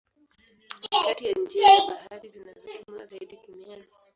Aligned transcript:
Ni 0.81 0.87
kati 1.07 1.25
ya 1.25 1.31
njia 1.31 1.77
za 1.77 1.85
bahari 1.85 2.29
zinazotumiwa 2.29 3.05
zaidi 3.05 3.39
duniani. 3.47 3.83